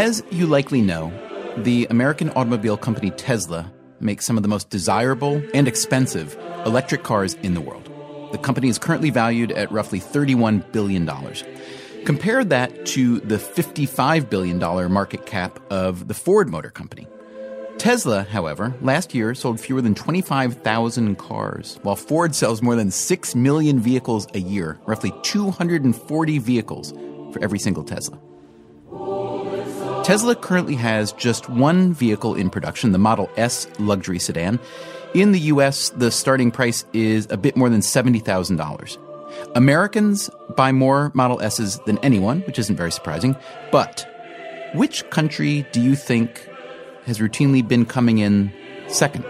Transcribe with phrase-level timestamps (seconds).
[0.00, 1.12] As you likely know,
[1.58, 7.34] the American automobile company Tesla makes some of the most desirable and expensive electric cars
[7.42, 7.92] in the world.
[8.32, 11.06] The company is currently valued at roughly $31 billion.
[12.06, 14.58] Compare that to the $55 billion
[14.90, 17.06] market cap of the Ford Motor Company.
[17.76, 23.34] Tesla, however, last year sold fewer than 25,000 cars, while Ford sells more than 6
[23.34, 26.92] million vehicles a year, roughly 240 vehicles
[27.34, 28.18] for every single Tesla.
[30.02, 34.58] Tesla currently has just one vehicle in production, the Model S luxury sedan.
[35.14, 38.98] In the US, the starting price is a bit more than $70,000.
[39.54, 43.36] Americans buy more Model S's than anyone, which isn't very surprising.
[43.70, 44.08] But
[44.74, 46.48] which country do you think
[47.06, 48.52] has routinely been coming in
[48.88, 49.24] second.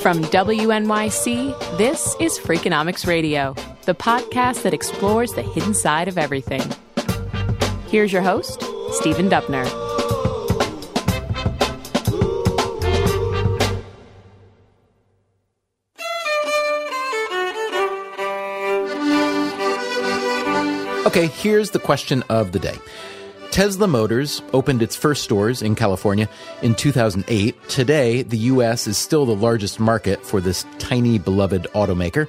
[0.00, 6.62] From WNYC, this is Freakonomics Radio, the podcast that explores the hidden side of everything.
[7.88, 9.66] Here's your host, Stephen Dubner.
[21.04, 22.78] Okay, here's the question of the day.
[23.50, 26.28] Tesla Motors opened its first stores in California
[26.62, 27.68] in 2008.
[27.68, 32.28] Today, the US is still the largest market for this tiny, beloved automaker.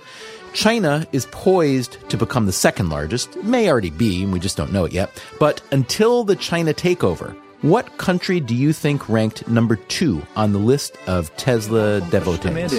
[0.54, 3.36] China is poised to become the second largest.
[3.36, 5.24] It may already be, and we just don't know it yet.
[5.40, 10.60] But until the China takeover, what country do you think ranked number two on the
[10.60, 12.74] list of Tesla devotees?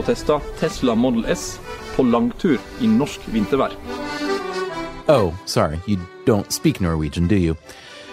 [0.00, 1.58] å Tesla Model S
[1.94, 3.76] på langtur i norsk vintervær.
[5.08, 7.56] Oh, sorry, you don't speak Norwegian, do you?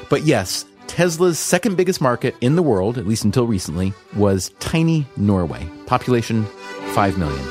[0.09, 5.05] But yes, Tesla's second biggest market in the world, at least until recently, was tiny
[5.17, 5.67] Norway.
[5.87, 6.45] Population
[6.93, 7.45] 5 million.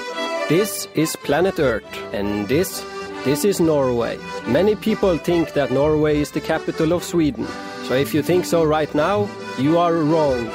[0.49, 2.84] This is planet Earth, and this
[3.25, 4.19] this is Norway.
[4.47, 7.47] Many people think that Norway is the capital of Sweden.
[7.84, 9.28] So if you think so right now,
[9.59, 10.50] you are wrong.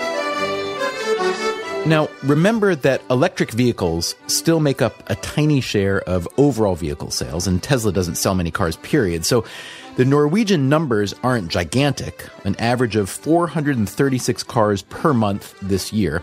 [1.85, 7.47] Now, remember that electric vehicles still make up a tiny share of overall vehicle sales,
[7.47, 9.25] and Tesla doesn't sell many cars, period.
[9.25, 9.43] So
[9.95, 16.21] the Norwegian numbers aren't gigantic, an average of 436 cars per month this year.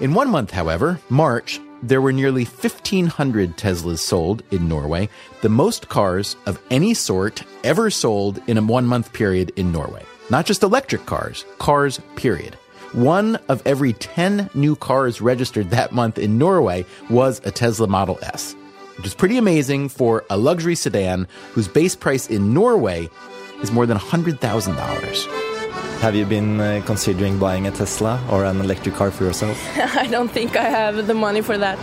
[0.00, 5.08] In one month, however, March, there were nearly 1,500 Teslas sold in Norway,
[5.40, 10.04] the most cars of any sort ever sold in a one month period in Norway.
[10.30, 12.56] Not just electric cars, cars, period.
[12.92, 18.18] One of every 10 new cars registered that month in Norway was a Tesla Model
[18.20, 18.54] S,
[18.98, 23.08] which is pretty amazing for a luxury sedan whose base price in Norway
[23.62, 26.00] is more than $100,000.
[26.00, 29.58] Have you been uh, considering buying a Tesla or an electric car for yourself?
[29.78, 31.78] I don't think I have the money for that.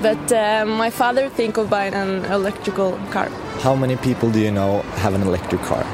[0.00, 3.28] But uh, my father think of buying an electrical car.
[3.60, 5.84] How many people do you know have an electric car?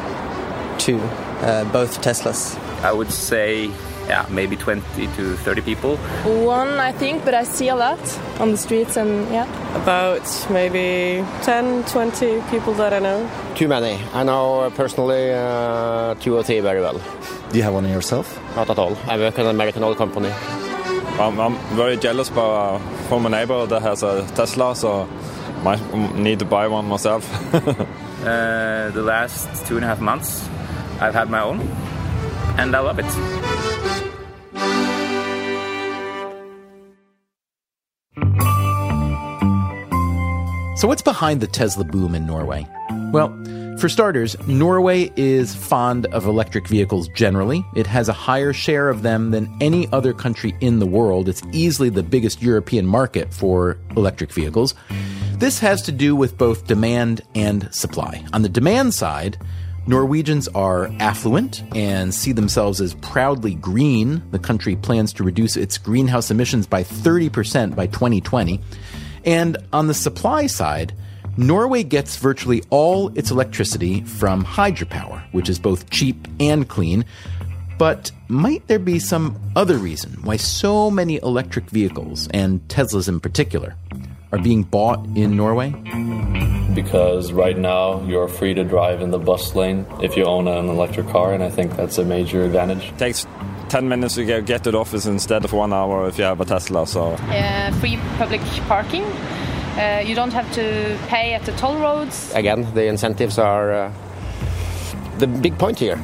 [0.79, 1.01] Two,
[1.41, 2.57] uh, both Teslas.
[2.85, 3.73] I would say
[4.09, 5.97] yeah, maybe 20 to 30 people.
[6.47, 8.01] One, I think, but I see a lot
[8.41, 9.47] on the streets and yeah.
[9.77, 13.31] About maybe 10, 20 people that I know.
[13.55, 14.01] Too many.
[14.15, 17.01] I know personally uh, two or three very well.
[17.51, 18.39] Do you have one yourself?
[18.57, 18.97] Not at all.
[19.07, 20.31] I work at an American oil company.
[21.19, 25.09] I'm, I'm very jealous by, from a neighbor that has a Tesla, so
[25.65, 25.77] I
[26.15, 27.25] need to buy one myself.
[27.55, 30.49] uh, the last two and a half months,
[31.01, 31.61] I've had my own,
[32.57, 33.58] and I love it.
[40.79, 42.65] So, what's behind the Tesla boom in Norway?
[43.11, 43.37] Well,
[43.81, 47.67] for starters, Norway is fond of electric vehicles generally.
[47.75, 51.29] It has a higher share of them than any other country in the world.
[51.29, 54.77] It's easily the biggest European market for electric vehicles.
[55.39, 58.25] This has to do with both demand and supply.
[58.33, 59.37] On the demand side,
[59.89, 64.23] Norwegians are affluent and see themselves as proudly green.
[64.31, 68.61] The country plans to reduce its greenhouse emissions by 30% by 2020.
[69.29, 70.95] And on the supply side,
[71.37, 77.05] Norway gets virtually all its electricity from hydropower, which is both cheap and clean.
[77.77, 83.21] But might there be some other reason why so many electric vehicles, and Teslas in
[83.21, 83.77] particular,
[84.33, 85.75] are being bought in Norway?
[86.75, 90.71] Because right now you're free to drive in the bus lane if you own an
[90.71, 92.83] electric car, and I think that's a major advantage.
[92.87, 93.27] It takes
[93.69, 96.45] 10 minutes to get to the office instead of one hour if you have a
[96.45, 96.87] Tesla.
[96.87, 99.05] So uh, free public parking.
[99.05, 102.33] Uh, you don't have to pay at the toll roads.
[102.35, 103.93] Again, the incentives are uh,
[105.19, 105.99] the big point here.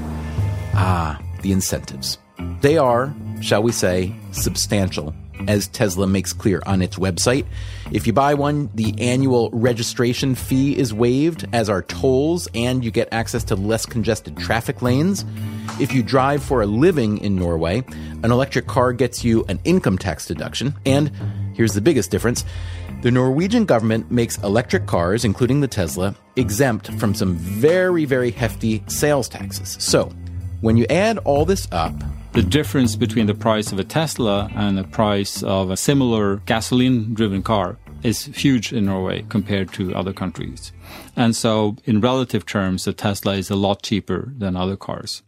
[0.75, 2.19] Ah, the incentives.
[2.61, 5.15] They are, shall we say, substantial,
[5.49, 7.47] as Tesla makes clear on its website.
[7.93, 12.91] If you buy one, the annual registration fee is waived, as are tolls, and you
[12.91, 15.25] get access to less congested traffic lanes.
[15.81, 17.85] If you drive for a living in Norway,
[18.23, 20.75] an electric car gets you an income tax deduction.
[20.87, 21.11] And
[21.55, 22.45] here's the biggest difference
[23.03, 28.83] the Norwegian government makes electric cars, including the Tesla, exempt from some very, very hefty
[28.87, 29.77] sales taxes.
[29.79, 30.11] So,
[30.63, 31.93] when you add all this up,
[32.35, 37.15] the difference between the price of a Tesla and the price of a similar gasoline
[37.15, 40.73] driven car is huge in Norway compared to other countries.
[41.15, 45.23] And so, in relative terms, the Tesla is a lot cheaper than other cars.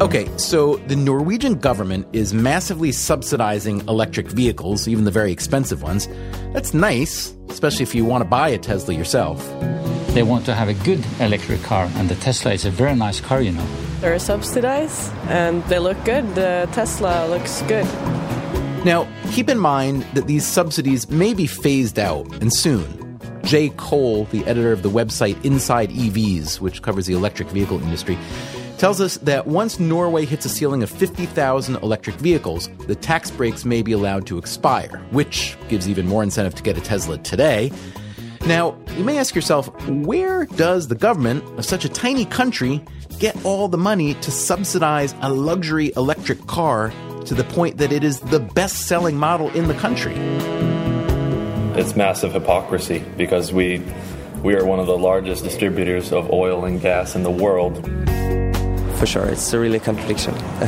[0.00, 6.08] Okay, so the Norwegian government is massively subsidizing electric vehicles, even the very expensive ones.
[6.54, 9.38] That's nice, especially if you want to buy a Tesla yourself.
[10.14, 13.20] They want to have a good electric car, and the Tesla is a very nice
[13.20, 13.66] car, you know.
[14.00, 16.34] They're subsidized and they look good.
[16.34, 17.84] The Tesla looks good.
[18.84, 23.18] Now, keep in mind that these subsidies may be phased out, and soon.
[23.44, 28.16] Jay Cole, the editor of the website Inside EVs, which covers the electric vehicle industry,
[28.80, 33.66] tells us that once Norway hits a ceiling of 50,000 electric vehicles, the tax breaks
[33.66, 37.70] may be allowed to expire, which gives even more incentive to get a Tesla today.
[38.46, 42.82] Now, you may ask yourself, where does the government of such a tiny country
[43.18, 46.90] get all the money to subsidize a luxury electric car
[47.26, 50.14] to the point that it is the best selling model in the country?
[51.78, 53.82] It's massive hypocrisy because we
[54.42, 57.86] we are one of the largest distributors of oil and gas in the world
[59.00, 59.24] for sure.
[59.24, 60.34] It's a really contradiction.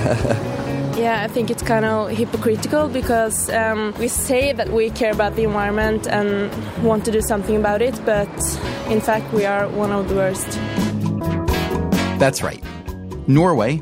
[0.96, 5.36] yeah, I think it's kind of hypocritical because um, we say that we care about
[5.36, 6.50] the environment and
[6.82, 8.30] want to do something about it, but
[8.88, 10.48] in fact, we are one of the worst.
[12.18, 12.64] That's right.
[13.28, 13.76] Norway,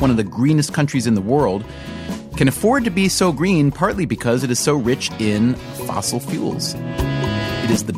[0.00, 1.64] one of the greenest countries in the world,
[2.36, 5.54] can afford to be so green partly because it is so rich in
[5.86, 6.74] fossil fuels.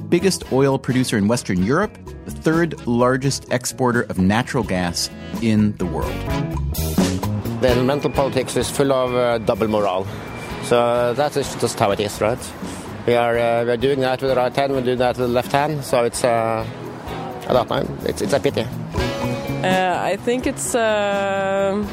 [0.07, 4.63] It is the biggest oil producer in Western Europe, the third largest exporter of natural
[4.63, 5.11] gas
[5.43, 6.15] in the world.
[7.61, 10.07] The environmental politics is full of uh, double moral.
[10.63, 12.39] So that is just how it is, right?
[13.07, 15.27] We are uh, we are doing that with the right hand, we're doing that with
[15.27, 15.85] the left hand.
[15.85, 16.65] So it's uh,
[17.49, 17.87] I don't know.
[18.05, 18.63] It's it's a pity.
[18.63, 21.85] Uh, I think it's uh,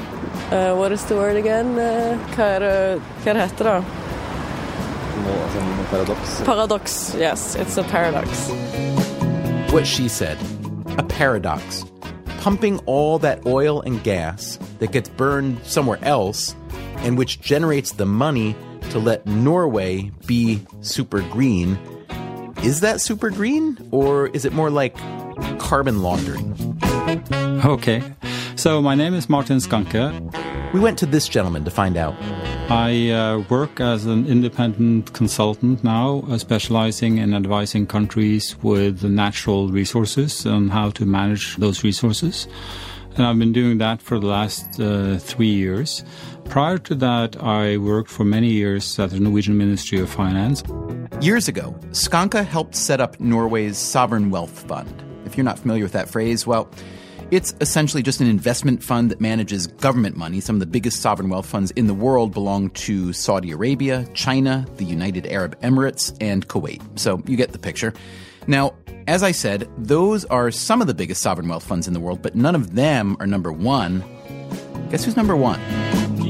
[0.52, 1.80] uh, what is the word again?
[1.80, 4.03] Uh, hva er hva heter det?
[5.90, 6.42] Paradox.
[6.42, 8.50] Paradox, yes, it's a paradox.
[9.72, 10.38] What she said
[10.98, 11.86] a paradox.
[12.40, 16.56] Pumping all that oil and gas that gets burned somewhere else
[16.98, 18.56] and which generates the money
[18.90, 21.78] to let Norway be super green.
[22.64, 24.96] Is that super green or is it more like
[25.60, 26.54] carbon laundering?
[27.66, 28.04] Okay.
[28.56, 30.74] So my name is Martin Skancke.
[30.74, 32.16] We went to this gentleman to find out.
[32.70, 39.70] I uh, work as an independent consultant now, uh, specializing in advising countries with natural
[39.70, 42.48] resources and how to manage those resources.
[43.16, 46.04] And I've been doing that for the last uh, three years.
[46.46, 50.64] Prior to that, I worked for many years at the Norwegian Ministry of Finance.
[51.22, 55.04] Years ago, Skancke helped set up Norway's Sovereign Wealth Fund.
[55.26, 56.70] If you're not familiar with that phrase, well,
[57.32, 60.40] it's essentially just an investment fund that manages government money.
[60.40, 64.66] Some of the biggest sovereign wealth funds in the world belong to Saudi Arabia, China,
[64.78, 66.82] the United Arab Emirates, and Kuwait.
[67.00, 67.94] So you get the picture.
[68.48, 68.74] Now,
[69.08, 72.22] as I said, those are some of the biggest sovereign wealth funds in the world,
[72.22, 74.04] but none of them are number one.
[74.90, 75.60] Guess who's number one?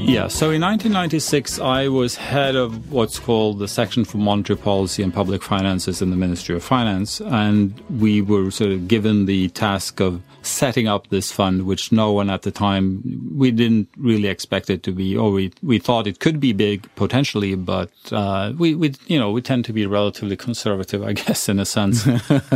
[0.06, 5.02] Yeah, so in 1996, I was head of what's called the Section for Monetary Policy
[5.02, 9.48] and Public Finances in the Ministry of Finance, and we were sort of given the
[9.50, 13.02] task of setting up this fund, which no one at the time,
[13.34, 16.88] we didn't really expect it to be, or we, we thought it could be big
[16.96, 21.48] potentially, but uh, we, we, you know, we tend to be relatively conservative, I guess,
[21.48, 22.06] in a sense.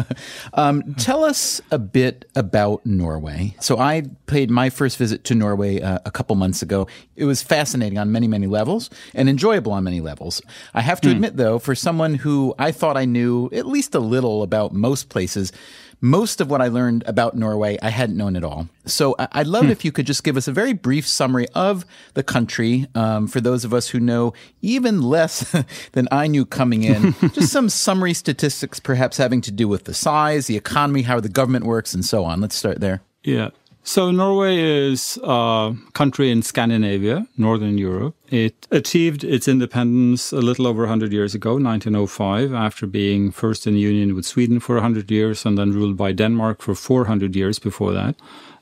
[0.55, 3.57] um, tell us a bit about Norway.
[3.61, 6.87] So I paid my first visit to Norway uh, a couple months ago.
[7.17, 10.43] It was fascinating on many, many levels and enjoyable on many levels.
[10.75, 11.13] I have to mm.
[11.13, 15.09] admit, though, for someone who I thought I knew at least a little about most
[15.09, 15.53] places,
[16.01, 18.69] most of what I learned about Norway, I hadn't known at all.
[18.87, 19.71] So I'd love hmm.
[19.71, 23.41] if you could just give us a very brief summary of the country um, for
[23.41, 25.55] those of us who know even less
[25.93, 27.15] than I knew coming in.
[27.33, 31.29] just some summary statistics, perhaps having to do with the size, the economy, how the
[31.29, 32.41] government works, and so on.
[32.41, 33.03] Let's start there.
[33.25, 33.51] Yeah.
[33.89, 38.15] So Norway is a country in Scandinavia, Northern Europe.
[38.29, 43.77] It achieved its independence a little over 100 years ago, 1905, after being first in
[43.77, 47.95] union with Sweden for 100 years and then ruled by Denmark for 400 years before
[47.95, 48.15] that.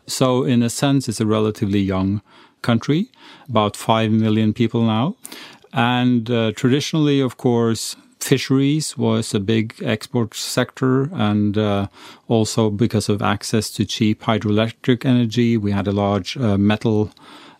[0.06, 2.22] So in a sense, it's a relatively young
[2.62, 3.10] country,
[3.48, 5.16] about 5 million people now.
[5.72, 11.86] And uh, traditionally, of course, fisheries was a big export sector and uh,
[12.26, 17.10] also because of access to cheap hydroelectric energy we had a large uh, metal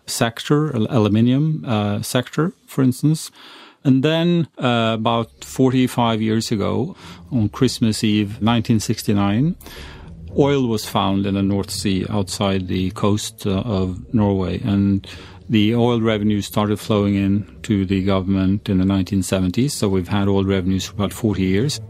[0.06, 3.30] sector aluminium uh, sector for instance.
[3.84, 6.96] And then uh, about 45 years ago
[7.30, 9.54] on christmas eve 1969
[10.38, 14.60] oil was found in the north sea outside the coast uh, of norway.
[14.60, 15.06] And
[15.48, 20.28] the oil revenues started flowing in to the government in the 1970s, so we've had
[20.28, 21.80] oil revenues for about 40 years.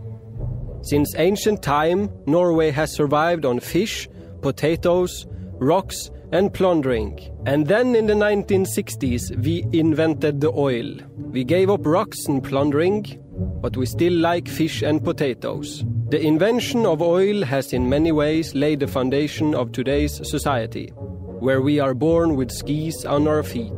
[0.82, 4.08] Since ancient time, Norway has survived on fish,
[4.42, 7.18] potatoes, rocks, and plundering.
[7.46, 10.94] And then in the 1960s, we invented the oil.
[11.16, 13.22] We gave up rocks and plundering,
[13.62, 15.84] but we still like fish and potatoes.
[16.10, 20.92] The invention of oil has in many ways laid the foundation of today's society
[21.40, 23.72] where we are born with skis on our feet.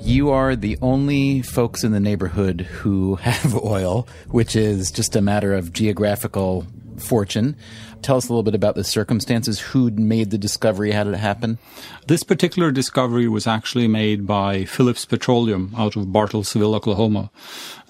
[0.00, 5.22] You are the only folks in the neighborhood who have oil, which is just a
[5.22, 6.66] matter of geographical
[7.00, 7.56] fortune.
[8.02, 9.58] Tell us a little bit about the circumstances.
[9.60, 10.92] Who made the discovery?
[10.92, 11.58] How did it happen?
[12.06, 17.30] This particular discovery was actually made by Phillips Petroleum out of Bartlesville, Oklahoma.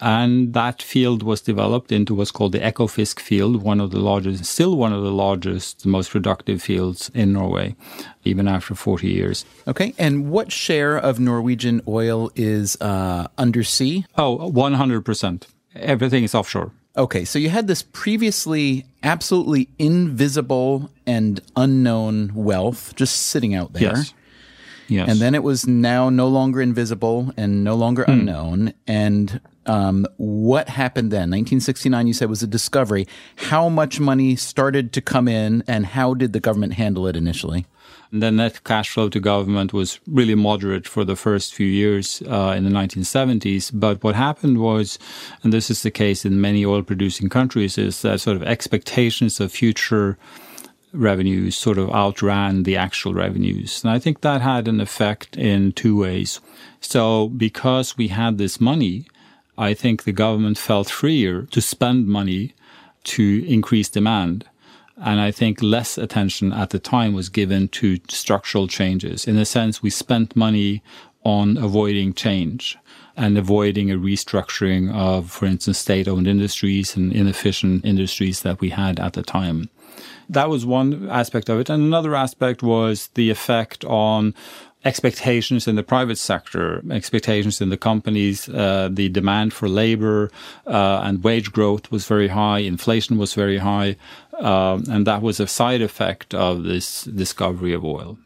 [0.01, 4.45] And that field was developed into what's called the Ekofisk field, one of the largest,
[4.45, 7.75] still one of the largest, most productive fields in Norway,
[8.25, 9.45] even after 40 years.
[9.67, 9.95] Okay.
[9.99, 14.07] And what share of Norwegian oil is uh, undersea?
[14.17, 15.43] Oh, 100%.
[15.75, 16.71] Everything is offshore.
[16.97, 23.83] Okay, so you had this previously absolutely invisible and unknown wealth just sitting out there.
[23.83, 24.15] Yes.
[24.87, 25.09] Yes.
[25.09, 28.13] And then it was now no longer invisible and no longer mm.
[28.13, 28.75] unknown.
[28.87, 31.31] And um, what happened then?
[31.31, 33.07] 1969, you said was a discovery.
[33.37, 37.67] How much money started to come in, and how did the government handle it initially?
[38.17, 42.55] The net cash flow to government was really moderate for the first few years uh,
[42.57, 43.73] in the 1970s.
[43.75, 45.01] But what happened was,
[45.43, 49.41] and this is the case in many oil producing countries, is that sort of expectations
[49.41, 50.17] of future
[50.93, 53.83] revenues sort of outran the actual revenues.
[53.83, 56.41] And I think that had an effect in two ways.
[56.81, 59.07] So because we had this money,
[59.59, 62.55] I think the government felt freer to spend money
[63.05, 64.45] to increase demand.
[64.97, 69.27] And I think less attention at the time was given to structural changes.
[69.27, 70.83] In a sense, we spent money
[71.25, 72.77] on avoiding change
[73.17, 78.71] and avoiding a restructuring of, for instance, state owned industries and inefficient industries that we
[78.71, 79.69] had at the time.
[80.29, 81.71] That was one aspect of it.
[81.71, 84.35] And another aspect was the effect on
[84.85, 90.31] expectations in the private sector, expectations in the companies, uh, the demand for labor
[90.67, 93.97] uh, and wage growth was very high, inflation was very high,
[94.41, 98.19] uh, and that was a side effect of this discovery of oil.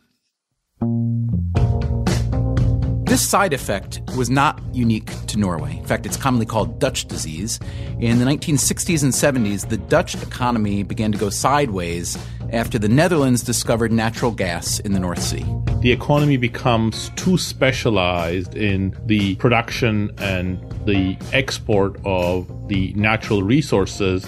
[3.09, 5.79] This side effect was not unique to Norway.
[5.79, 7.59] In fact, it's commonly called Dutch disease.
[7.99, 12.19] In the 1960s and 70s, the Dutch economy began to go sideways
[12.53, 15.45] after the Netherlands discovered natural gas in the North Sea.
[15.81, 24.27] The economy becomes too specialized in the production and the export of the natural resources,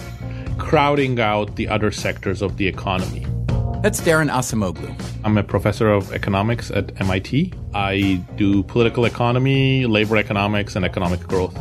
[0.61, 3.27] crowding out the other sectors of the economy.
[3.83, 4.95] That's Daron Acemoglu.
[5.25, 7.53] I'm a professor of economics at MIT.
[7.75, 11.57] I do political economy, labor economics, and economic growth.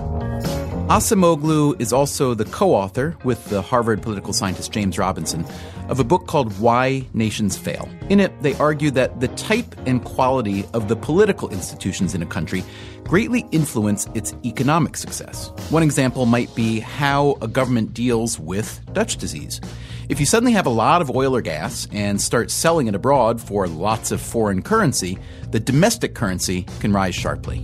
[0.89, 5.45] Acemoglu is also the co author with the Harvard political scientist James Robinson
[5.87, 7.87] of a book called Why Nations Fail.
[8.09, 12.25] In it, they argue that the type and quality of the political institutions in a
[12.25, 12.63] country
[13.03, 15.51] greatly influence its economic success.
[15.69, 19.61] One example might be how a government deals with Dutch disease.
[20.09, 23.39] If you suddenly have a lot of oil or gas and start selling it abroad
[23.39, 25.19] for lots of foreign currency,
[25.51, 27.59] the domestic currency can rise sharply.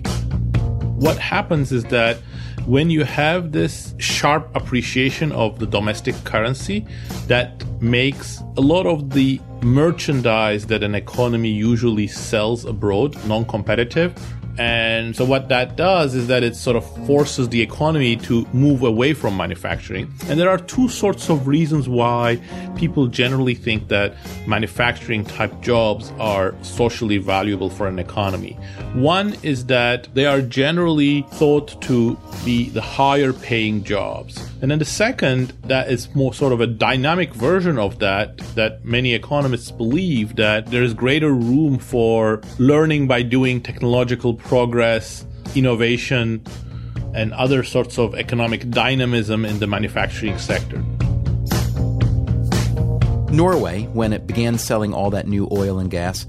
[0.96, 2.20] What happens is that
[2.65, 6.86] when you have this sharp appreciation of the domestic currency,
[7.27, 14.13] that makes a lot of the merchandise that an economy usually sells abroad non competitive
[14.57, 18.83] and so what that does is that it sort of forces the economy to move
[18.83, 20.13] away from manufacturing.
[20.27, 22.39] And there are two sorts of reasons why
[22.75, 24.15] people generally think that
[24.47, 28.53] manufacturing type jobs are socially valuable for an economy.
[28.93, 34.39] One is that they are generally thought to be the higher paying jobs.
[34.62, 38.85] And then the second, that is more sort of a dynamic version of that, that
[38.85, 46.43] many economists believe that there is greater room for learning by doing technological progress, innovation,
[47.13, 50.83] and other sorts of economic dynamism in the manufacturing sector.
[53.31, 56.25] Norway, when it began selling all that new oil and gas,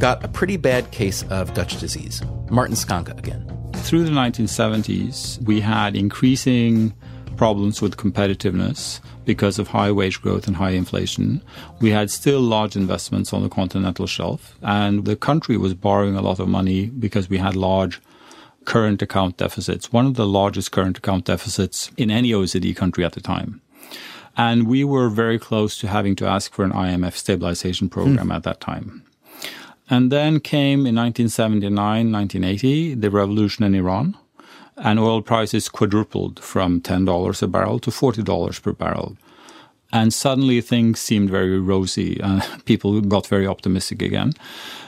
[0.00, 2.22] got a pretty bad case of Dutch disease.
[2.50, 3.46] Martin Skancke again.
[3.74, 6.94] Through the 1970s, we had increasing
[7.36, 11.42] problems with competitiveness because of high wage growth and high inflation.
[11.80, 16.22] We had still large investments on the continental shelf, and the country was borrowing a
[16.22, 18.00] lot of money because we had large
[18.64, 23.12] current account deficits, one of the largest current account deficits in any OECD country at
[23.12, 23.60] the time.
[24.36, 28.34] And we were very close to having to ask for an IMF stabilization program mm.
[28.34, 29.02] at that time.
[29.88, 34.16] And then came in 1979, 1980, the revolution in Iran,
[34.82, 39.16] and oil prices quadrupled from $10 a barrel to $40 per barrel.
[39.92, 42.20] And suddenly things seemed very rosy.
[42.20, 44.32] Uh, people got very optimistic again.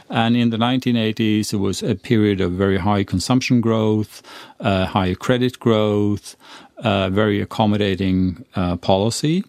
[0.09, 4.23] And in the 1980s, it was a period of very high consumption growth,
[4.61, 6.37] uh, high credit growth,
[6.79, 9.43] uh, very accommodating uh, policy.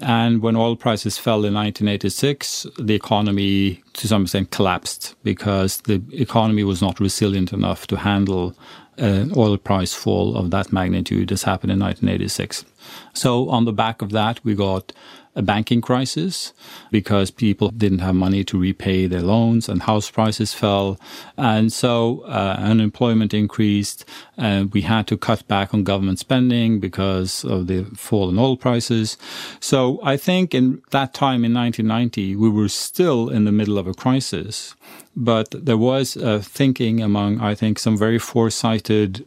[0.00, 6.02] And when oil prices fell in 1986, the economy to some extent collapsed because the
[6.12, 8.54] economy was not resilient enough to handle
[9.00, 12.64] an oil price fall of that magnitude as happened in 1986.
[13.12, 14.92] So on the back of that, we got
[15.36, 16.52] a banking crisis
[16.90, 20.98] because people didn't have money to repay their loans and house prices fell.
[21.36, 24.04] And so uh, unemployment increased
[24.36, 28.56] and we had to cut back on government spending because of the fall in oil
[28.56, 29.16] prices.
[29.60, 33.86] So I think in that time in 1990, we were still in the middle of
[33.86, 34.74] a crisis,
[35.14, 39.24] but there was a thinking among, I think, some very foresighted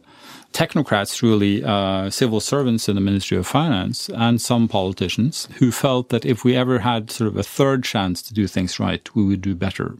[0.54, 6.08] technocrats, really uh, civil servants in the Ministry of Finance, and some politicians who felt
[6.08, 9.24] that if we ever had sort of a third chance to do things right, we
[9.24, 9.98] would do better.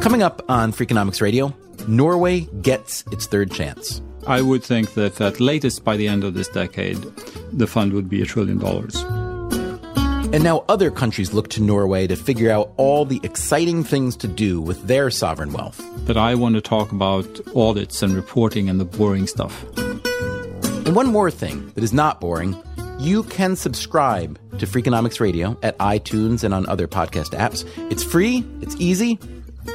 [0.00, 1.54] Coming up on Freakonomics Radio,
[1.88, 4.00] Norway gets its third chance.
[4.26, 6.98] I would think that at latest by the end of this decade,
[7.52, 9.04] the fund would be a trillion dollars.
[10.32, 14.26] And now other countries look to Norway to figure out all the exciting things to
[14.26, 15.84] do with their sovereign wealth.
[16.06, 19.64] But I want to talk about audits and reporting and the boring stuff.
[19.76, 22.56] And one more thing that is not boring
[22.98, 27.68] you can subscribe to Freakonomics Radio at iTunes and on other podcast apps.
[27.90, 29.18] It's free, it's easy,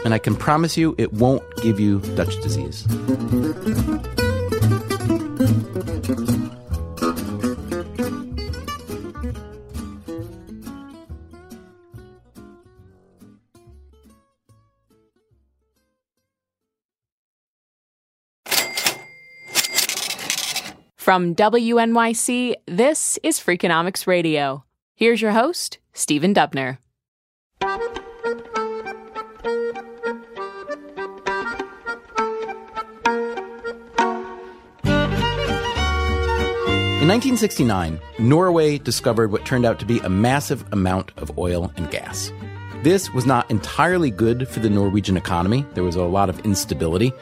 [0.05, 2.87] and I can promise you it won't give you Dutch disease.
[21.07, 24.65] From WNYC, this is Freakonomics Radio.
[24.93, 26.79] Here's your host, Stephen Dubner.
[36.99, 41.89] In 1969, Norway discovered what turned out to be a massive amount of oil and
[41.89, 42.33] gas.
[42.83, 45.65] This was not entirely good for the Norwegian economy.
[45.73, 47.13] There was a lot of instability.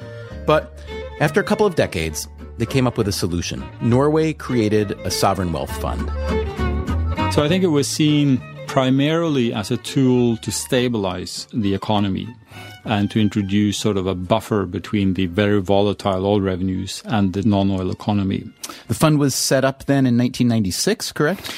[0.48, 0.76] But
[1.20, 3.64] after a couple of decades, they came up with a solution.
[3.82, 6.10] Norway created a sovereign wealth fund.
[7.34, 12.28] So I think it was seen primarily as a tool to stabilize the economy
[12.86, 17.42] and to introduce sort of a buffer between the very volatile oil revenues and the
[17.44, 18.44] non oil economy.
[18.88, 21.54] The fund was set up then in 1996, correct?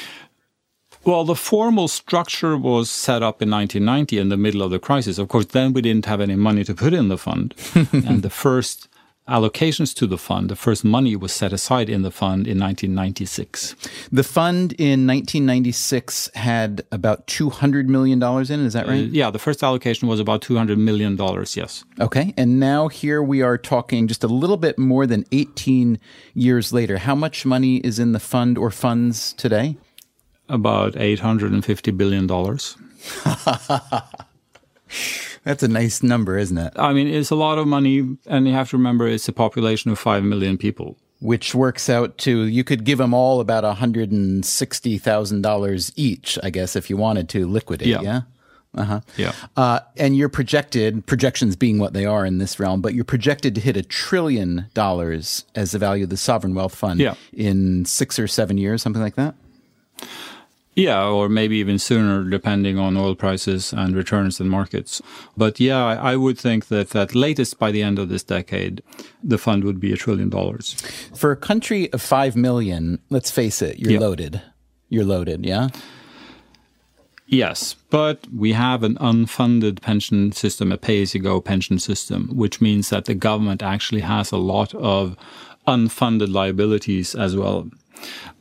[1.03, 5.17] Well, the formal structure was set up in 1990 in the middle of the crisis.
[5.17, 7.53] Of course, then we didn't have any money to put in the fund.
[7.93, 8.89] and the first
[9.27, 10.49] allocations to the fund.
[10.49, 13.75] The first money was set aside in the fund in 1996.
[14.11, 19.03] The fund in 1996 had about $200 million in, is that right?
[19.03, 21.17] Uh, yeah, the first allocation was about $200 million,
[21.55, 21.83] yes.
[21.99, 25.99] Okay, and now here we are talking just a little bit more than 18
[26.33, 26.97] years later.
[26.97, 29.77] How much money is in the fund or funds today?
[30.49, 32.27] About $850 billion.
[35.47, 36.73] That's a nice number, isn't it?
[36.75, 39.89] I mean, it's a lot of money, and you have to remember it's a population
[39.91, 40.97] of 5 million people.
[41.21, 46.89] Which works out to, you could give them all about $160,000 each, I guess, if
[46.89, 48.01] you wanted to liquidate, yeah?
[48.01, 48.21] yeah?
[48.75, 48.99] Uh-huh.
[49.15, 49.31] Yeah.
[49.55, 53.55] Uh, and you're projected, projections being what they are in this realm, but you're projected
[53.55, 57.15] to hit a trillion dollars as the value of the sovereign wealth fund yeah.
[57.31, 59.33] in six or seven years, something like that?
[60.77, 65.01] Yeah, or maybe even sooner, depending on oil prices and returns in markets.
[65.35, 68.83] But yeah, I would think that at latest by the end of this decade,
[69.23, 70.75] the fund would be a trillion dollars.
[71.15, 73.99] For a country of 5 million, let's face it, you're Yeah.
[74.01, 74.41] loaded.
[74.87, 75.69] You're loaded, yeah?
[77.25, 82.29] Yes, but we have an unfunded pension system, a pay as you go pension system,
[82.35, 85.17] which means that the government actually has a lot of
[85.67, 87.67] unfunded liabilities as well.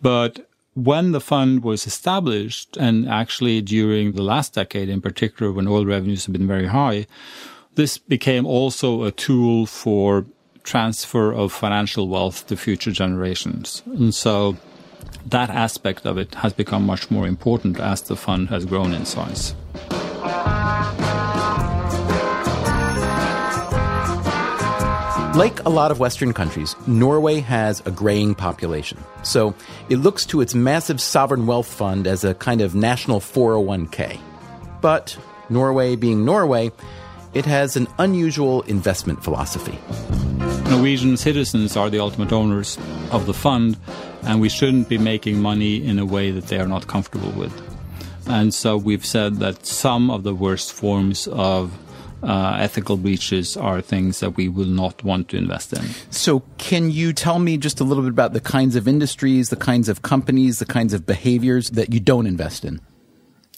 [0.02, 0.46] But
[0.76, 5.86] when the fund was established, and actually during the last decade in particular, when oil
[5.86, 7.06] revenues have been very high,
[7.76, 10.26] this became also a tool for
[10.64, 13.82] transfer of financial wealth to future generations.
[13.86, 14.58] And so
[15.24, 19.06] that aspect of it has become much more important as the fund has grown in
[19.06, 19.54] size.
[25.36, 28.96] Like a lot of Western countries, Norway has a graying population.
[29.22, 29.54] So
[29.90, 34.18] it looks to its massive sovereign wealth fund as a kind of national 401k.
[34.80, 35.14] But
[35.50, 36.72] Norway being Norway,
[37.34, 39.78] it has an unusual investment philosophy.
[40.70, 42.78] Norwegian citizens are the ultimate owners
[43.10, 43.76] of the fund,
[44.22, 47.52] and we shouldn't be making money in a way that they are not comfortable with.
[48.26, 51.76] And so we've said that some of the worst forms of
[52.22, 55.84] uh, ethical breaches are things that we will not want to invest in.
[56.10, 59.56] So, can you tell me just a little bit about the kinds of industries, the
[59.56, 62.80] kinds of companies, the kinds of behaviors that you don't invest in?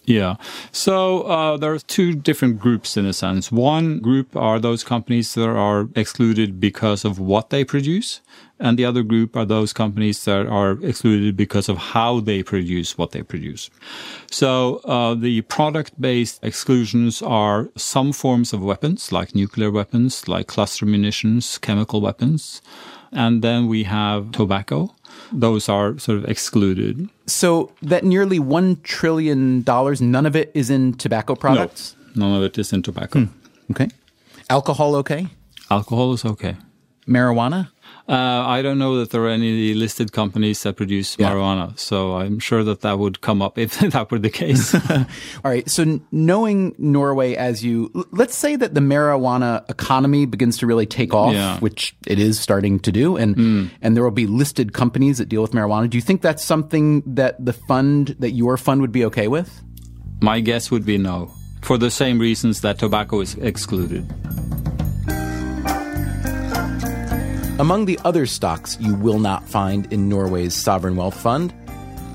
[0.09, 0.37] Yeah.
[0.73, 3.53] So uh, there are two different groups in a sense.
[3.53, 8.23] One group are those companies that are excluded because of what they produce.
[8.61, 12.99] And the other group are those companies that are excluded because of how they produce
[12.99, 13.71] what they produce.
[14.31, 20.87] So uh, the product-based exclusions are some forms of weapons, like nuclear weapons, like cluster
[20.87, 22.61] munitions, chemical weapons.
[23.13, 24.95] And then we have tobacco.
[25.33, 27.09] Those are sort of excluded.
[27.27, 31.97] So, that nearly $1 trillion, none of it is in tobacco products?
[32.15, 33.29] None of it is in tobacco.
[33.71, 33.89] Okay.
[34.51, 35.29] Alcohol, okay?
[35.71, 36.57] Alcohol is okay.
[37.07, 37.71] Marijuana?
[38.09, 42.39] Uh, I don't know that there are any listed companies that produce marijuana, so I'm
[42.39, 44.75] sure that that would come up if that were the case.
[44.91, 45.05] All
[45.45, 45.69] right.
[45.69, 51.13] So, knowing Norway as you, let's say that the marijuana economy begins to really take
[51.13, 51.59] off, Yeah.
[51.61, 55.43] which it is starting to do, and and there will be listed companies that deal
[55.43, 55.91] with marijuana.
[55.91, 59.63] Do you think that's something that the fund, that your fund, would be okay with?
[60.23, 64.07] My guess would be no, for the same reasons that tobacco is excluded.
[67.59, 71.53] Among the other stocks you will not find in Norway's sovereign wealth fund,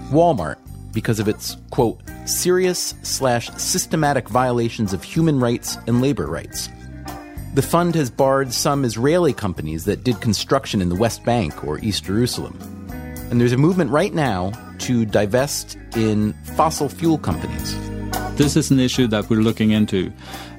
[0.09, 0.55] Walmart,
[0.93, 6.69] because of its, quote, serious slash systematic violations of human rights and labor rights.
[7.55, 11.77] The fund has barred some Israeli companies that did construction in the West Bank or
[11.79, 12.57] East Jerusalem.
[13.29, 17.77] And there's a movement right now to divest in fossil fuel companies.
[18.37, 20.09] This is an issue that we're looking into,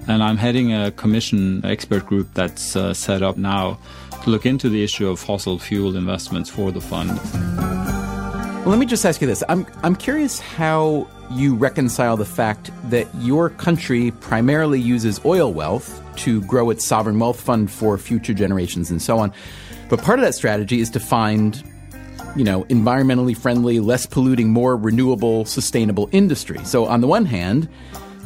[0.07, 3.79] and I'm heading a commission expert group that's uh, set up now
[4.24, 7.10] to look into the issue of fossil fuel investments for the fund.
[8.66, 9.44] Let me just ask you this.
[9.50, 16.02] I'm, I'm curious how you reconcile the fact that your country primarily uses oil wealth
[16.16, 19.32] to grow its sovereign wealth fund for future generations and so on.
[19.90, 21.62] But part of that strategy is to find,
[22.34, 26.64] you know, environmentally friendly, less polluting, more renewable, sustainable industry.
[26.64, 27.68] So on the one hand,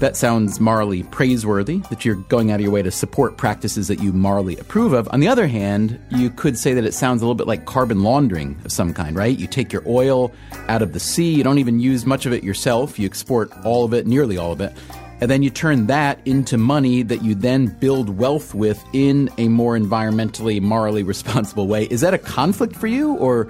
[0.01, 4.01] that sounds morally praiseworthy, that you're going out of your way to support practices that
[4.01, 5.09] you morally approve of.
[5.13, 8.03] On the other hand, you could say that it sounds a little bit like carbon
[8.03, 9.37] laundering of some kind, right?
[9.37, 10.33] You take your oil
[10.69, 13.85] out of the sea, you don't even use much of it yourself, you export all
[13.85, 14.73] of it, nearly all of it,
[15.21, 19.49] and then you turn that into money that you then build wealth with in a
[19.49, 21.85] more environmentally, morally responsible way.
[21.85, 23.49] Is that a conflict for you, or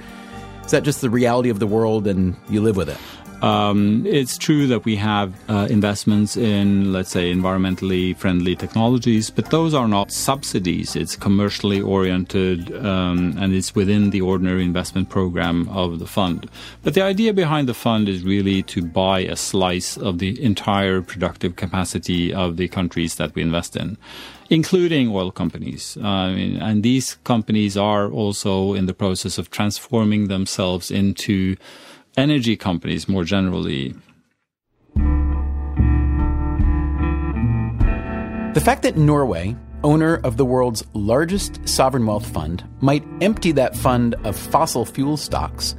[0.65, 2.97] is that just the reality of the world and you live with it?
[3.43, 9.51] Um, it's true that we have uh, investments in, let's say, environmentally friendly technologies, but
[9.51, 10.97] those are not subsidies.
[10.97, 16.51] It's commercially oriented um, and it's within the ordinary investment program of the fund.
[16.83, 21.01] But the idea behind the fund is really to buy a slice of the entire
[21.01, 23.99] productive capacity of the countries that we invest in.
[24.51, 25.99] Including oil companies.
[25.99, 31.57] Mean, and these companies are also in the process of transforming themselves into
[32.19, 33.95] energy companies more generally.
[38.55, 43.77] The fact that Norway, owner of the world's largest sovereign wealth fund, might empty that
[43.77, 45.77] fund of fossil fuel stocks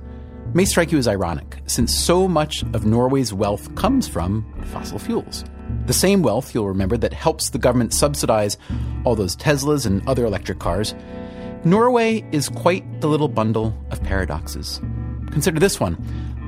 [0.54, 5.44] may strike you as ironic, since so much of Norway's wealth comes from fossil fuels.
[5.88, 8.58] The same wealth, you'll remember, that helps the government subsidize
[9.04, 10.96] all those Teslas and other electric cars.
[11.66, 14.80] Norway is quite the little bundle of paradoxes.
[15.32, 15.98] Consider this one.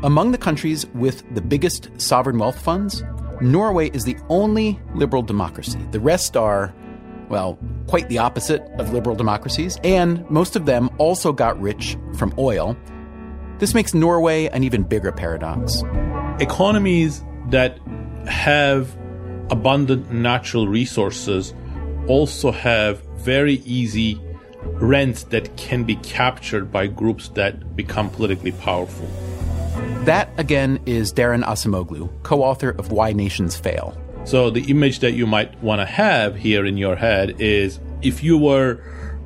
[0.04, 3.04] Among the countries with the biggest sovereign wealth funds,
[3.40, 5.80] Norway is the only liberal democracy.
[5.92, 6.74] The rest are,
[7.30, 12.34] well, quite the opposite of liberal democracies, and most of them also got rich from
[12.38, 12.78] oil.
[13.60, 15.84] This makes Norway an even bigger paradox.
[16.40, 17.80] Economies that
[18.28, 18.96] have
[19.52, 21.54] abundant natural resources
[22.08, 24.20] also have very easy
[24.64, 29.08] rents that can be captured by groups that become politically powerful.
[30.06, 33.98] That, again, is Daron Acemoglu, co author of Why Nations Fail.
[34.24, 38.24] So, the image that you might want to have here in your head is if
[38.24, 38.82] you were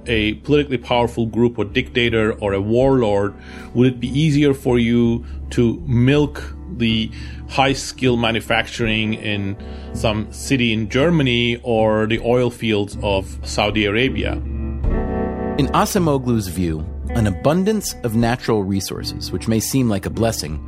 [0.07, 3.33] a politically powerful group or dictator or a warlord,
[3.73, 7.11] would it be easier for you to milk the
[7.49, 9.57] high skill manufacturing in
[9.93, 14.41] some city in Germany or the oil fields of Saudi Arabia?
[15.57, 20.59] In Acemoglu's view, an abundance of natural resources, which may seem like a blessing,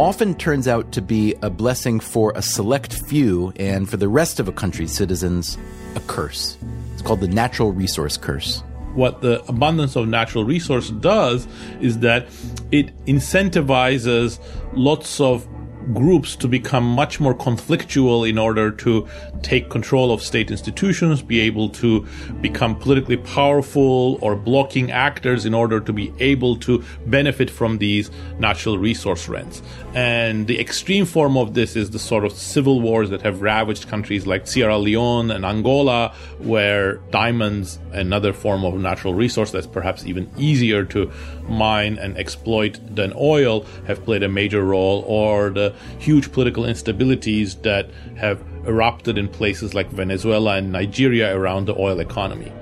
[0.00, 4.40] often turns out to be a blessing for a select few and for the rest
[4.40, 5.56] of a country's citizens,
[5.94, 6.58] a curse.
[6.94, 8.64] It's called the natural resource curse.
[8.94, 11.46] What the abundance of natural resource does
[11.80, 12.26] is that
[12.72, 14.40] it incentivizes
[14.72, 15.46] lots of
[15.92, 19.06] groups to become much more conflictual in order to
[19.42, 22.06] take control of state institutions, be able to
[22.40, 28.10] become politically powerful or blocking actors in order to be able to benefit from these
[28.38, 29.62] natural resource rents.
[29.94, 33.88] And the extreme form of this is the sort of civil wars that have ravaged
[33.88, 40.06] countries like Sierra Leone and Angola, where diamonds, another form of natural resource that's perhaps
[40.06, 41.10] even easier to
[41.48, 47.60] mine and exploit than oil, have played a major role, or the huge political instabilities
[47.62, 52.52] that have erupted in places like Venezuela and Nigeria around the oil economy.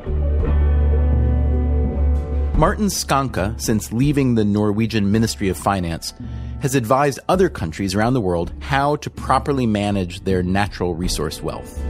[2.56, 6.12] Martin Skancke, since leaving the Norwegian Ministry of Finance,
[6.60, 11.82] has advised other countries around the world how to properly manage their natural resource wealth.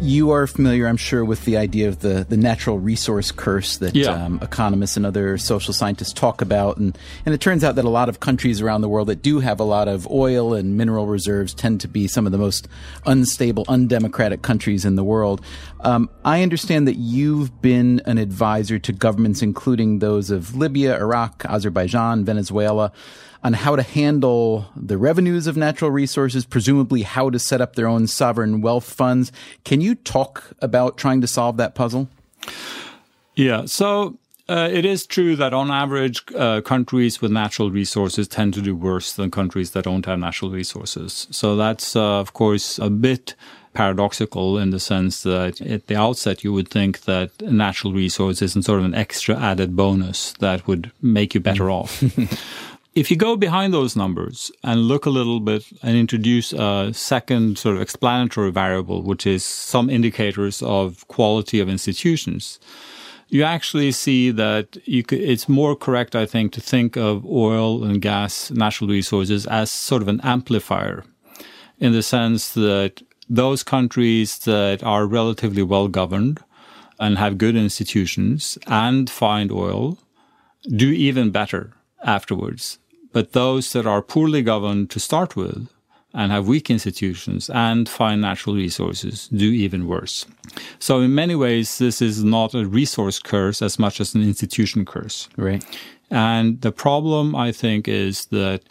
[0.00, 3.94] You are familiar, I'm sure, with the idea of the, the natural resource curse that
[3.96, 4.10] Yeah.
[4.10, 6.76] um, economists and other social scientists talk about.
[6.76, 9.40] And, and it turns out that a lot of countries around the world that do
[9.40, 12.68] have a lot of oil and mineral reserves tend to be some of the most
[13.06, 15.40] unstable, undemocratic countries in the world.
[15.86, 21.44] Um, I understand that you've been an advisor to governments, including those of Libya, Iraq,
[21.44, 22.90] Azerbaijan, Venezuela
[23.44, 27.86] on how to handle the revenues of natural resources, presumably how to set up their
[27.86, 29.30] own sovereign wealth funds.
[29.64, 32.08] Can you talk about trying to solve that puzzle?
[33.36, 33.66] Yeah.
[33.66, 34.18] So
[34.48, 38.74] uh, it is true that on average, uh, countries with natural resources tend to do
[38.74, 41.28] worse than countries that don't have natural resources.
[41.30, 43.36] So that's, uh, of course, a bit
[43.76, 48.64] paradoxical in the sense that at the outset you would think that natural resources is
[48.64, 52.02] sort of an extra added bonus that would make you better off.
[52.96, 57.58] If you go behind those numbers and look a little bit and introduce a second
[57.58, 62.58] sort of explanatory variable, which is some indicators of quality of institutions,
[63.28, 68.00] you actually see that could, it's more correct, I think, to think of oil and
[68.00, 71.04] gas, natural resources as sort of an amplifier
[71.78, 76.40] in the sense that those countries that are relatively well governed
[76.98, 79.98] and have good institutions and find oil
[80.68, 81.72] do even better
[82.04, 82.78] afterwards.
[83.12, 85.68] But those that are poorly governed to start with
[86.12, 90.26] and have weak institutions and find natural resources do even worse.
[90.78, 94.84] So in many ways, this is not a resource curse as much as an institution
[94.86, 95.28] curse.
[95.36, 95.64] Right.
[96.10, 98.62] And the problem, I think, is that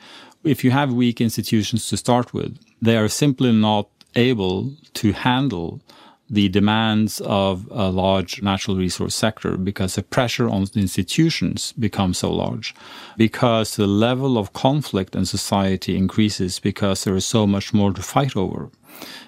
[0.44, 5.82] if you have weak institutions to start with, they are simply not able to handle
[6.30, 12.18] the demands of a large natural resource sector because the pressure on the institutions becomes
[12.18, 12.74] so large
[13.16, 18.02] because the level of conflict in society increases because there is so much more to
[18.02, 18.72] fight over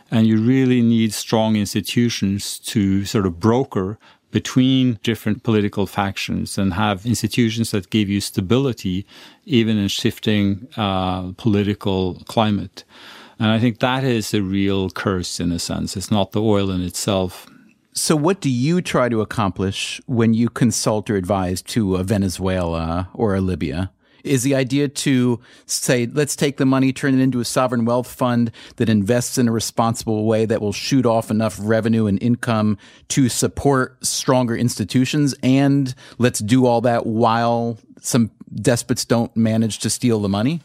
[0.09, 3.99] and you really need strong institutions to sort of broker
[4.31, 9.05] between different political factions and have institutions that give you stability
[9.45, 12.83] even in shifting uh, political climate.
[13.39, 15.95] And I think that is a real curse in a sense.
[15.95, 17.47] It's not the oil in itself.
[17.93, 23.09] So, what do you try to accomplish when you consult or advise to a Venezuela
[23.13, 23.91] or a Libya?
[24.23, 28.07] Is the idea to say, let's take the money, turn it into a sovereign wealth
[28.07, 32.77] fund that invests in a responsible way that will shoot off enough revenue and income
[33.09, 35.33] to support stronger institutions?
[35.41, 40.61] And let's do all that while some despots don't manage to steal the money?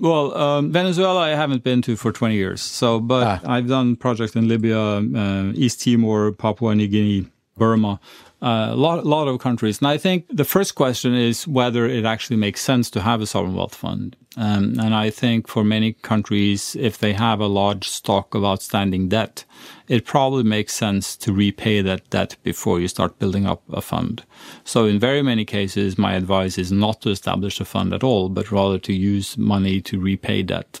[0.00, 2.60] Well, um, Venezuela, I haven't been to for 20 years.
[2.60, 8.00] So, but I've done projects in Libya, uh, East Timor, Papua New Guinea, Burma,
[8.40, 9.78] a lot, lot of countries.
[9.78, 13.26] And I think the first question is whether it actually makes sense to have a
[13.26, 14.16] sovereign wealth fund.
[14.38, 19.08] Um, and I think for many countries, if they have a large stock of outstanding
[19.08, 19.44] debt,
[19.88, 24.22] it probably makes sense to repay that debt before you start building up a fund.
[24.62, 28.28] So in very many cases, my advice is not to establish a fund at all,
[28.28, 30.78] but rather to use money to repay debt.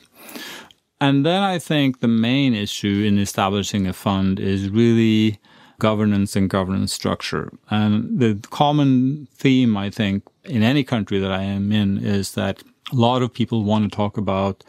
[1.00, 5.40] And then I think the main issue in establishing a fund is really
[5.80, 7.52] governance and governance structure.
[7.70, 12.62] And the common theme, I think, in any country that I am in is that
[12.92, 14.64] a lot of people want to talk about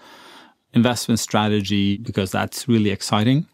[0.74, 3.48] investment strategy because that's really exciting.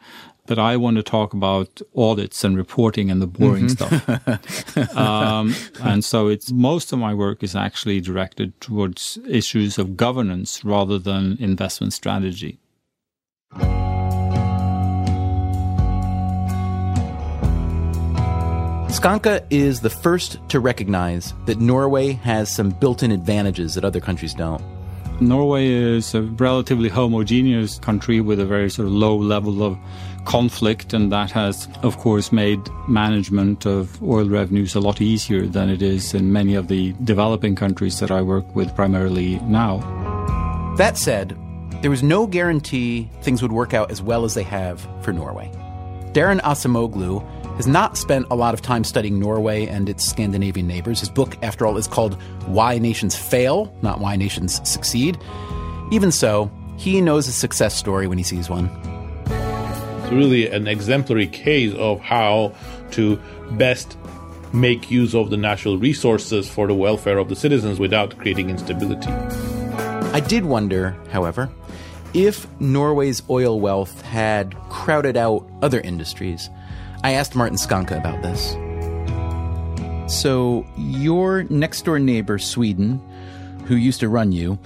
[0.48, 3.72] But I want to talk about audits and reporting and the boring Mhm.
[3.72, 4.98] stuff.
[4.98, 10.64] um, and so it's most of my work is actually directed towards issues of governance
[10.64, 12.60] rather than investment strategy.
[19.06, 24.00] Skancke is the first to recognize that Norway has some built in advantages that other
[24.00, 24.64] countries don't.
[25.22, 29.78] Norway is a relatively homogeneous country with a very sort of low level of
[30.26, 35.70] conflict, and that has, of course, made management of oil revenues a lot easier than
[35.70, 39.82] it is in many of the developing countries that I work with primarily now.
[40.80, 41.38] That said,
[41.84, 45.52] there was no guarantee things would work out as well as they have for Norway.
[46.16, 47.22] Daron Acemoglu
[47.56, 51.00] has not spent a lot of time studying Norway and its Scandinavian neighbors.
[51.00, 55.18] His book, after all, is called Why Nations Fail, not Why Nations Succeed.
[55.92, 58.70] Even so, he knows a success story when he sees one.
[59.28, 62.54] It's really an exemplary case of how
[62.92, 63.20] to
[63.52, 63.98] best
[64.54, 69.10] make use of the natural resources for the welfare of the citizens without creating instability.
[69.10, 71.50] I did wonder, however,
[72.14, 76.50] if Norway's oil wealth had crowded out other industries.
[77.06, 78.54] I asked Martin Skancke about this.
[80.12, 83.00] So, your next door neighbor, Sweden,
[83.68, 84.58] who used to run you,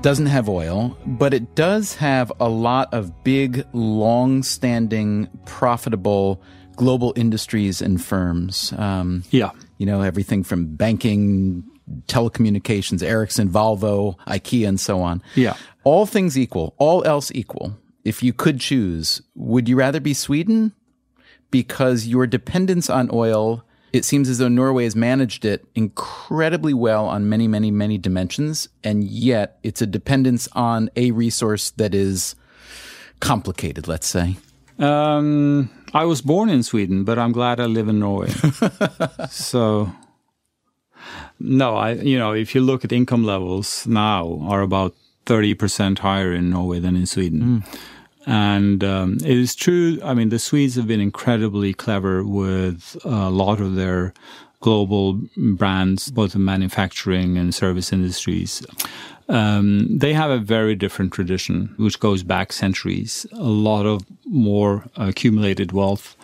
[0.00, 6.40] doesn't have oil, but it does have a lot of big, long standing, profitable
[6.76, 8.72] global industries and firms.
[8.78, 9.50] Um, yeah.
[9.78, 11.64] You know, everything from banking,
[12.06, 15.20] telecommunications, Ericsson, Volvo, IKEA, and so on.
[15.34, 15.56] Yeah.
[15.82, 20.74] All things equal, all else equal, if you could choose, would you rather be Sweden?
[21.50, 27.06] Because your dependence on oil, it seems as though Norway has managed it incredibly well
[27.06, 28.68] on many, many, many dimensions.
[28.84, 32.34] And yet it's a dependence on a resource that is
[33.20, 34.36] complicated, let's say.
[34.78, 38.30] Um, I was born in Sweden, but I'm glad I live in Norway.
[39.30, 39.92] so,
[41.40, 44.94] no, I you know if you look at income levels now are about
[45.26, 47.64] thirty percent higher in Norway than in Sweden.
[48.28, 49.98] And um, it is true.
[50.04, 54.12] I mean, the Swedes have been incredibly clever with a lot of their
[54.60, 58.62] global brands, both in manufacturing and service industries.
[59.30, 63.26] Um, they have a very different tradition, which goes back centuries.
[63.32, 66.14] A lot of more accumulated wealth.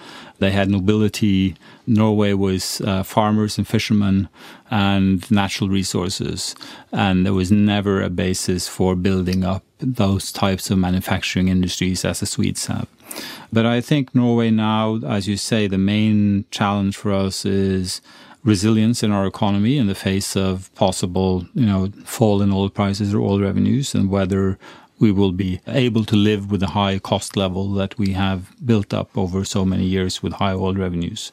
[0.41, 1.57] They had nobility.
[1.87, 4.29] Norway was uh, farmers and fishermen
[4.71, 6.55] and natural resources.
[6.93, 12.21] And there was never a basis for building up those types of manufacturing industries as
[12.21, 12.89] the Swedes have.
[13.53, 18.01] But I think Norway now, as you say, the main challenge for us is
[18.43, 23.15] resilience in our economy in the face of possible, you know, fall in oil prices
[23.15, 24.59] or oil revenues and whether
[24.99, 28.95] we will be able to live with the high cost level that we have built
[28.95, 31.33] up over so many years with high oil revenues.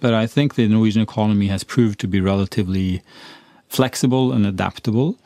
[0.00, 3.02] But I think the Norwegian economy has proved to be relatively
[3.68, 5.18] flexible and adaptable.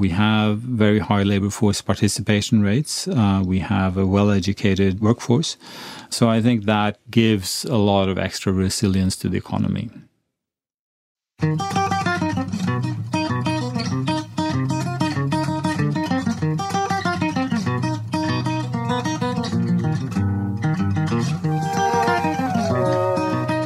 [0.00, 3.06] We have very high labor force participation rates.
[3.06, 5.58] Uh, we have a well educated workforce.
[6.08, 9.90] So I think that gives a lot of extra resilience to the economy.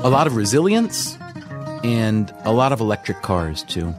[0.02, 1.16] A lot of resilience
[1.84, 3.94] and a lot of electric cars, too.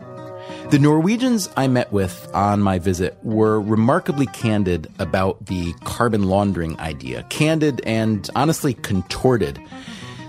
[0.72, 6.80] The Norwegians I met with on my visit were remarkably candid about the carbon laundering
[6.80, 7.24] idea.
[7.30, 9.62] Candid and honestly contorted.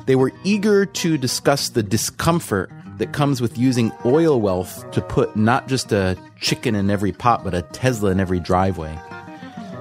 [0.05, 5.37] They were eager to discuss the discomfort that comes with using oil wealth to put
[5.37, 8.97] not just a chicken in every pot, but a Tesla in every driveway.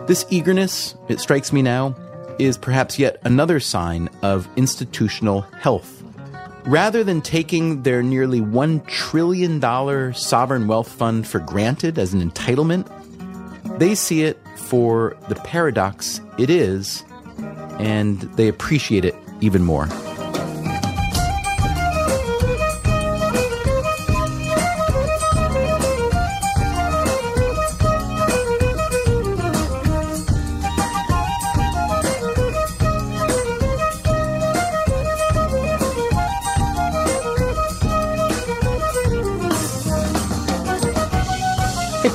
[0.07, 1.95] This eagerness, it strikes me now,
[2.39, 6.04] is perhaps yet another sign of institutional health.
[6.67, 9.61] Rather than taking their nearly $1 trillion
[10.15, 12.89] sovereign wealth fund for granted as an entitlement,
[13.77, 17.03] they see it for the paradox it is,
[17.79, 19.87] and they appreciate it even more.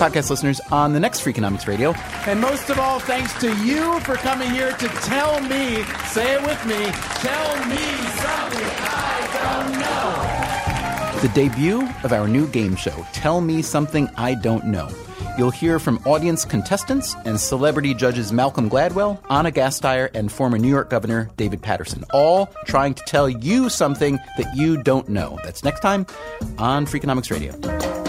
[0.01, 1.93] Podcast listeners on the next Freakonomics Radio.
[2.27, 6.43] And most of all, thanks to you for coming here to tell me, say it
[6.43, 6.87] with me,
[7.21, 7.77] tell me
[8.17, 11.21] something I don't know.
[11.21, 14.89] The debut of our new game show, Tell Me Something I Don't Know.
[15.37, 20.71] You'll hear from audience contestants and celebrity judges Malcolm Gladwell, Ana Gasteyer, and former New
[20.71, 25.39] York Governor David Paterson, all trying to tell you something that you don't know.
[25.45, 26.07] That's next time
[26.57, 28.00] on Freakonomics Radio.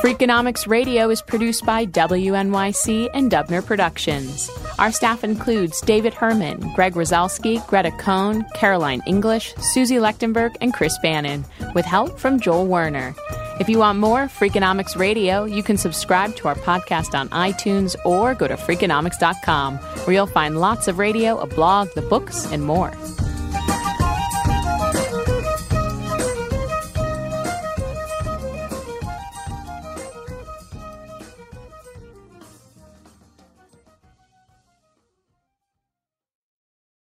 [0.00, 4.50] Freakonomics Radio is produced by WNYC and Dubner Productions.
[4.78, 10.96] Our staff includes David Herman, Greg Rosalsky, Greta Cohn, Caroline English, Susie Lechtenberg, and Chris
[11.02, 11.44] Bannon,
[11.74, 13.14] with help from Joel Werner.
[13.60, 18.34] If you want more Freakonomics Radio, you can subscribe to our podcast on iTunes or
[18.34, 22.90] go to Freakonomics.com, where you'll find lots of radio, a blog, the books, and more.